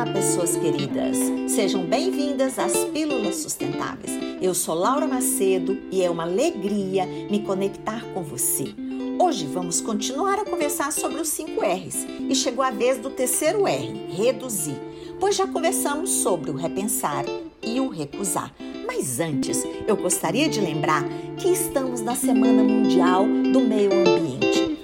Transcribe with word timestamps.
Olá, 0.00 0.14
pessoas 0.14 0.56
queridas! 0.56 1.18
Sejam 1.46 1.84
bem-vindas 1.84 2.58
às 2.58 2.72
Pílulas 2.86 3.36
Sustentáveis. 3.36 4.10
Eu 4.40 4.54
sou 4.54 4.74
Laura 4.74 5.06
Macedo 5.06 5.78
e 5.92 6.02
é 6.02 6.08
uma 6.08 6.22
alegria 6.22 7.04
me 7.04 7.42
conectar 7.42 8.02
com 8.14 8.22
você. 8.22 8.74
Hoje 9.20 9.44
vamos 9.44 9.82
continuar 9.82 10.38
a 10.38 10.44
conversar 10.46 10.90
sobre 10.90 11.20
os 11.20 11.28
5 11.28 11.60
R's 11.62 12.06
e 12.30 12.34
chegou 12.34 12.64
a 12.64 12.70
vez 12.70 12.96
do 12.96 13.10
terceiro 13.10 13.66
R, 13.66 14.06
reduzir, 14.08 14.80
pois 15.20 15.36
já 15.36 15.46
conversamos 15.46 16.08
sobre 16.08 16.50
o 16.50 16.56
repensar 16.56 17.26
e 17.62 17.78
o 17.78 17.90
recusar. 17.90 18.54
Mas 18.86 19.20
antes, 19.20 19.62
eu 19.86 19.98
gostaria 19.98 20.48
de 20.48 20.62
lembrar 20.62 21.04
que 21.36 21.48
estamos 21.48 22.00
na 22.00 22.14
Semana 22.14 22.62
Mundial 22.62 23.26
do 23.26 23.60
Meio 23.60 23.92
Ambiente, 23.92 24.78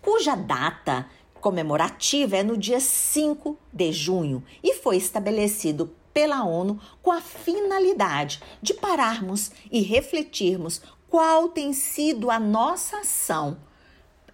cuja 0.00 0.36
data 0.36 1.06
comemorativa 1.40 2.36
é 2.36 2.42
no 2.42 2.56
dia 2.56 2.80
5 2.80 3.58
de 3.72 3.92
junho 3.92 4.42
e 4.62 4.74
foi 4.74 4.96
estabelecido 4.96 5.94
pela 6.12 6.44
ONU 6.44 6.80
com 7.02 7.12
a 7.12 7.20
finalidade 7.20 8.42
de 8.60 8.74
pararmos 8.74 9.52
e 9.70 9.80
refletirmos 9.82 10.80
qual 11.08 11.48
tem 11.48 11.72
sido 11.72 12.30
a 12.30 12.38
nossa 12.38 12.98
ação 12.98 13.56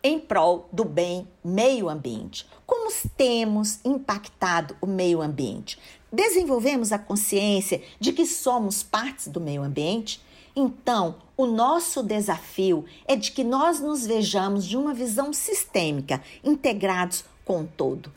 em 0.03 0.19
prol 0.19 0.69
do 0.73 0.85
bem 0.85 1.29
meio 1.43 1.89
ambiente. 1.89 2.47
Como 2.67 2.91
temos 3.17 3.81
impactado 3.85 4.77
o 4.81 4.87
meio 4.87 5.23
ambiente? 5.23 5.79
Desenvolvemos 6.13 6.93
a 6.93 6.99
consciência 6.99 7.83
de 7.99 8.13
que 8.13 8.27
somos 8.27 8.83
partes 8.83 9.29
do 9.29 9.41
meio 9.41 9.63
ambiente? 9.63 10.21
Então, 10.57 11.17
o 11.37 11.47
nosso 11.47 12.03
desafio 12.03 12.85
é 13.07 13.17
de 13.17 13.33
que 13.33 13.43
nós 13.43 13.81
nos 13.81 14.07
vejamos 14.07 14.65
de 14.65 14.77
uma 14.77 14.95
visão 14.95 15.33
sistêmica, 15.33 16.23
integrados 16.45 17.25
com 17.45 17.63
o 17.63 17.67
todo. 17.67 18.13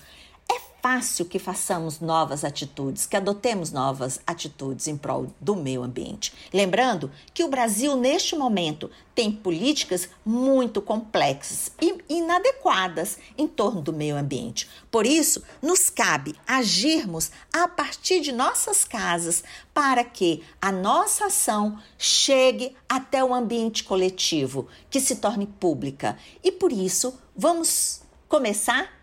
Fácil 0.88 1.26
que 1.26 1.38
façamos 1.38 2.00
novas 2.00 2.45
atitudes, 2.45 3.06
que 3.06 3.17
adotemos 3.17 3.73
novas 3.73 4.22
atitudes 4.25 4.88
em 4.88 4.95
prol 4.95 5.28
do 5.38 5.53
meio 5.53 5.84
ambiente. 5.84 6.34
Lembrando 6.53 7.12
que 7.34 7.44
o 7.44 7.50
Brasil, 7.50 7.98
neste 7.98 8.38
momento, 8.38 8.89
tem 9.14 9.30
políticas 9.30 10.08
muito 10.25 10.81
complexas 10.81 11.73
e 11.81 11.94
inadequadas 12.08 13.17
em 13.38 13.50
torno 13.50 13.81
do 13.81 13.92
meio 13.92 14.16
ambiente. 14.16 14.70
Por 14.89 15.06
isso, 15.06 15.44
nos 15.62 15.89
cabe 15.89 16.34
agirmos 16.47 17.31
a 17.52 17.67
partir 17.67 18.22
de 18.22 18.31
nossas 18.31 18.86
casas 18.86 19.44
para 19.73 20.06
que 20.06 20.42
a 20.62 20.72
nossa 20.72 21.25
ação 21.25 21.78
chegue 21.97 22.73
até 22.88 23.22
o 23.22 23.34
ambiente 23.34 23.84
coletivo, 23.84 24.69
que 24.90 25.02
se 25.02 25.17
torne 25.17 25.47
pública. 25.47 26.17
E 26.42 26.50
por 26.50 26.72
isso, 26.72 27.14
vamos 27.36 28.00
começar 28.30 28.90
com 28.90 28.97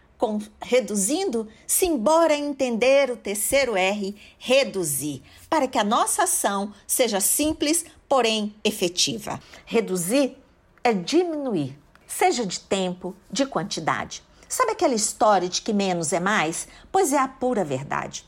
reduzindo, 0.60 1.48
simbora 1.66 2.34
entender 2.34 3.10
o 3.10 3.16
terceiro 3.16 3.76
R, 3.76 4.14
reduzir, 4.38 5.22
para 5.48 5.68
que 5.68 5.78
a 5.78 5.84
nossa 5.84 6.24
ação 6.24 6.72
seja 6.86 7.20
simples, 7.20 7.84
porém 8.08 8.54
efetiva. 8.64 9.40
Reduzir 9.66 10.36
é 10.82 10.92
diminuir, 10.92 11.78
seja 12.06 12.46
de 12.46 12.60
tempo, 12.60 13.14
de 13.30 13.44
quantidade. 13.46 14.22
Sabe 14.48 14.72
aquela 14.72 14.94
história 14.94 15.48
de 15.48 15.60
que 15.62 15.72
menos 15.72 16.12
é 16.12 16.20
mais? 16.20 16.68
Pois 16.92 17.12
é 17.12 17.18
a 17.18 17.28
pura 17.28 17.64
verdade. 17.64 18.24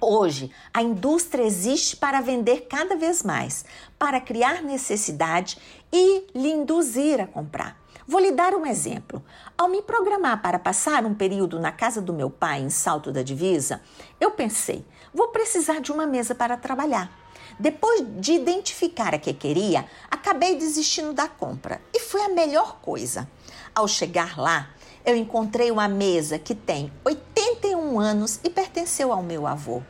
Hoje, 0.00 0.50
a 0.72 0.80
indústria 0.80 1.42
existe 1.42 1.96
para 1.96 2.20
vender 2.20 2.68
cada 2.70 2.96
vez 2.96 3.22
mais, 3.22 3.64
para 3.98 4.20
criar 4.20 4.62
necessidade 4.62 5.58
e 5.92 6.24
lhe 6.34 6.50
induzir 6.50 7.20
a 7.20 7.26
comprar. 7.26 7.76
Vou 8.08 8.22
lhe 8.22 8.32
dar 8.32 8.54
um 8.54 8.64
exemplo. 8.64 9.22
Ao 9.56 9.68
me 9.68 9.82
programar 9.82 10.40
para 10.40 10.58
passar 10.58 11.04
um 11.04 11.12
período 11.12 11.60
na 11.60 11.70
casa 11.70 12.00
do 12.00 12.14
meu 12.14 12.30
pai 12.30 12.62
em 12.62 12.70
Salto 12.70 13.12
da 13.12 13.22
Divisa, 13.22 13.82
eu 14.18 14.30
pensei, 14.30 14.82
vou 15.12 15.28
precisar 15.28 15.82
de 15.82 15.92
uma 15.92 16.06
mesa 16.06 16.34
para 16.34 16.56
trabalhar. 16.56 17.12
Depois 17.60 18.02
de 18.18 18.32
identificar 18.32 19.14
a 19.14 19.18
que 19.18 19.34
queria, 19.34 19.84
acabei 20.10 20.56
desistindo 20.56 21.12
da 21.12 21.28
compra 21.28 21.82
e 21.92 22.00
foi 22.00 22.22
a 22.22 22.30
melhor 22.30 22.78
coisa. 22.80 23.28
Ao 23.74 23.86
chegar 23.86 24.38
lá, 24.38 24.70
eu 25.04 25.14
encontrei 25.14 25.70
uma 25.70 25.86
mesa 25.86 26.38
que 26.38 26.54
tem 26.54 26.90
81 27.04 28.00
anos 28.00 28.40
e 28.42 28.48
pertenceu 28.48 29.12
ao 29.12 29.22
meu 29.22 29.46
avô, 29.46 29.82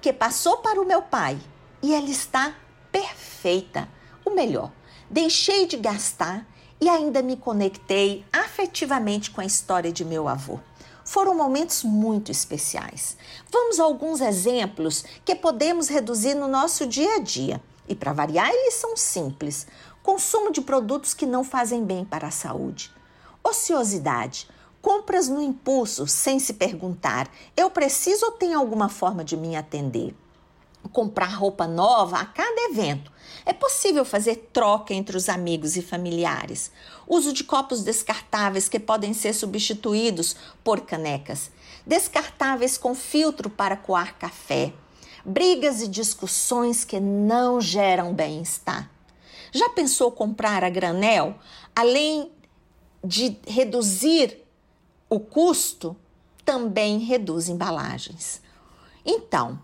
que 0.00 0.12
passou 0.12 0.58
para 0.58 0.80
o 0.80 0.86
meu 0.86 1.02
pai 1.02 1.36
e 1.82 1.92
ela 1.92 2.08
está 2.08 2.54
perfeita. 2.92 3.88
O 4.24 4.30
melhor, 4.30 4.70
deixei 5.10 5.66
de 5.66 5.76
gastar 5.76 6.46
e 6.82 6.88
ainda 6.88 7.22
me 7.22 7.36
conectei 7.36 8.24
afetivamente 8.32 9.30
com 9.30 9.40
a 9.40 9.44
história 9.44 9.92
de 9.92 10.04
meu 10.04 10.26
avô. 10.26 10.58
Foram 11.04 11.32
momentos 11.32 11.84
muito 11.84 12.32
especiais. 12.32 13.16
Vamos 13.52 13.78
a 13.78 13.84
alguns 13.84 14.20
exemplos 14.20 15.04
que 15.24 15.36
podemos 15.36 15.86
reduzir 15.86 16.34
no 16.34 16.48
nosso 16.48 16.84
dia 16.84 17.14
a 17.14 17.18
dia. 17.20 17.62
E 17.88 17.94
para 17.94 18.12
variar, 18.12 18.50
eles 18.50 18.74
são 18.74 18.96
simples: 18.96 19.64
consumo 20.02 20.50
de 20.50 20.60
produtos 20.60 21.14
que 21.14 21.24
não 21.24 21.44
fazem 21.44 21.84
bem 21.84 22.04
para 22.04 22.26
a 22.26 22.32
saúde, 22.32 22.92
ociosidade, 23.44 24.48
compras 24.80 25.28
no 25.28 25.40
impulso 25.40 26.08
sem 26.08 26.40
se 26.40 26.54
perguntar: 26.54 27.30
eu 27.56 27.70
preciso 27.70 28.26
ou 28.26 28.32
tem 28.32 28.54
alguma 28.54 28.88
forma 28.88 29.22
de 29.22 29.36
me 29.36 29.54
atender? 29.54 30.16
Comprar 30.90 31.26
roupa 31.26 31.66
nova 31.66 32.18
a 32.18 32.26
cada 32.26 32.70
evento. 32.70 33.12
É 33.44 33.52
possível 33.52 34.04
fazer 34.04 34.50
troca 34.52 34.94
entre 34.94 35.16
os 35.16 35.28
amigos 35.28 35.76
e 35.76 35.82
familiares. 35.82 36.70
Uso 37.06 37.32
de 37.32 37.44
copos 37.44 37.82
descartáveis 37.82 38.68
que 38.68 38.78
podem 38.78 39.12
ser 39.12 39.32
substituídos 39.32 40.36
por 40.62 40.82
canecas. 40.82 41.50
Descartáveis 41.86 42.78
com 42.78 42.94
filtro 42.94 43.50
para 43.50 43.76
coar 43.76 44.16
café. 44.18 44.72
Brigas 45.24 45.82
e 45.82 45.88
discussões 45.88 46.84
que 46.84 47.00
não 47.00 47.60
geram 47.60 48.14
bem-estar. 48.14 48.90
Já 49.52 49.68
pensou 49.68 50.10
comprar 50.10 50.64
a 50.64 50.70
granel? 50.70 51.38
Além 51.74 52.30
de 53.04 53.36
reduzir 53.46 54.38
o 55.08 55.20
custo, 55.20 55.96
também 56.44 56.98
reduz 56.98 57.48
embalagens. 57.48 58.40
Então, 59.04 59.60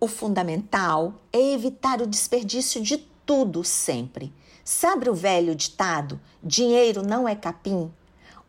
o 0.00 0.08
fundamental 0.08 1.12
é 1.30 1.52
evitar 1.52 2.00
o 2.00 2.06
desperdício 2.06 2.80
de 2.80 2.96
tudo 2.96 3.62
sempre. 3.62 4.32
Sabe 4.64 5.10
o 5.10 5.14
velho 5.14 5.54
ditado: 5.54 6.18
dinheiro 6.42 7.06
não 7.06 7.28
é 7.28 7.36
capim? 7.36 7.92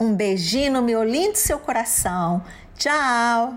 Um 0.00 0.16
beijinho 0.16 0.72
no 0.72 0.82
meu 0.82 1.04
lindo 1.04 1.38
seu 1.38 1.60
coração. 1.60 2.42
Tchau! 2.76 3.56